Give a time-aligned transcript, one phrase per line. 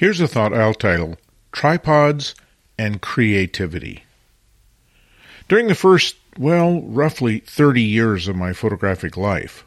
[0.00, 1.18] Here's a thought I'll title
[1.52, 2.34] Tripods
[2.78, 4.04] and Creativity.
[5.46, 9.66] During the first, well, roughly 30 years of my photographic life,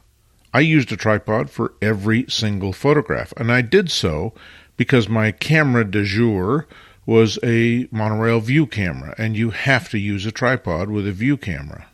[0.51, 4.33] I used a tripod for every single photograph, and I did so
[4.75, 6.67] because my camera de jour
[7.05, 11.37] was a monorail view camera, and you have to use a tripod with a view
[11.37, 11.85] camera.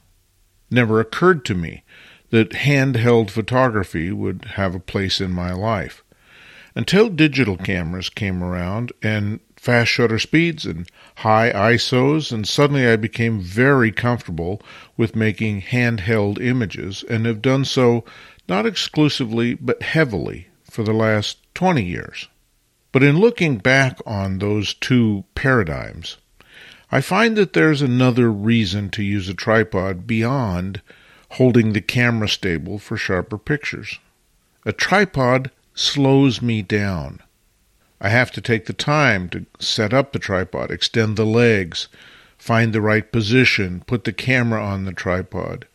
[0.72, 1.84] Never occurred to me
[2.30, 6.06] that handheld photography would have a place in my life.
[6.76, 12.96] Until digital cameras came around and fast shutter speeds and high ISOs, and suddenly I
[12.96, 14.62] became very comfortable
[14.96, 18.06] with making handheld images and have done so
[18.48, 22.28] not exclusively but heavily for the last 20 years.
[22.92, 26.18] But in looking back on those two paradigms,
[26.92, 30.82] I find that there's another reason to use a tripod beyond
[31.34, 34.00] holding the camera stable for sharper pictures.
[34.66, 37.22] A tripod slows me down.
[38.02, 41.88] I have to take the time to set up the tripod, extend the legs,
[42.38, 45.68] find the right position, put the camera on the tripod.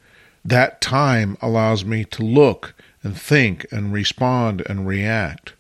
[0.44, 5.54] That time allows me to look and think and respond and react.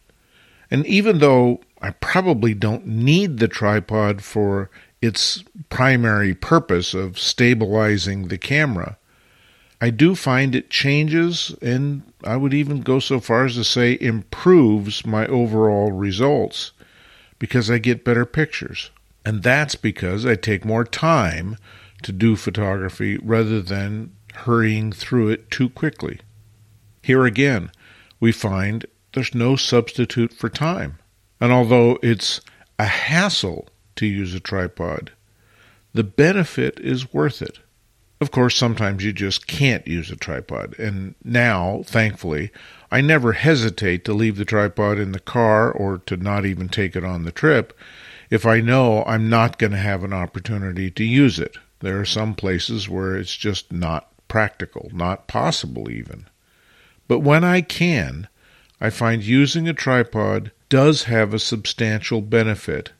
[0.70, 4.70] And even though I probably don't need the tripod for
[5.00, 8.98] its primary purpose of stabilizing the camera,
[9.80, 13.98] I do find it changes and I would even go so far as to say
[14.00, 16.72] improves my overall results
[17.38, 18.90] because I get better pictures.
[19.24, 21.56] And that's because I take more time
[22.02, 26.20] to do photography rather than hurrying through it too quickly.
[27.02, 27.70] Here again,
[28.20, 30.98] we find there's no substitute for time.
[31.40, 32.40] And although it's
[32.78, 35.12] a hassle to use a tripod,
[35.92, 37.58] the benefit is worth it.
[38.24, 40.78] Of course, sometimes you just can't use a tripod.
[40.78, 42.50] And now, thankfully,
[42.90, 46.96] I never hesitate to leave the tripod in the car or to not even take
[46.96, 47.78] it on the trip
[48.30, 51.58] if I know I'm not going to have an opportunity to use it.
[51.80, 56.24] There are some places where it's just not practical, not possible even.
[57.06, 58.28] But when I can,
[58.80, 62.92] I find using a tripod does have a substantial benefit.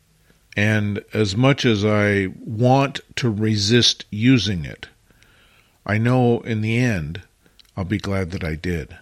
[0.54, 4.88] And as much as I want to resist using it,
[5.86, 7.22] I know in the end
[7.76, 8.96] I'll be glad that I did.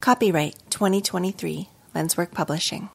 [0.00, 2.86] Copyright 2023 Lenswork Publishing.